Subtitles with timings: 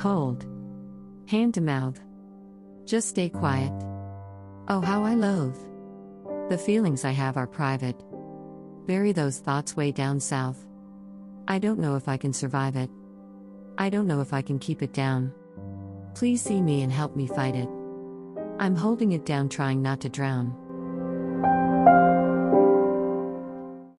[0.00, 0.46] Hold.
[1.26, 2.00] Hand to mouth.
[2.84, 3.72] Just stay quiet.
[4.68, 5.58] Oh, how I loathe.
[6.48, 8.00] The feelings I have are private.
[8.86, 10.64] Bury those thoughts way down south.
[11.48, 12.90] I don't know if I can survive it.
[13.76, 15.32] I don't know if I can keep it down.
[16.14, 17.68] Please see me and help me fight it.
[18.58, 20.54] I'm holding it down, trying not to drown.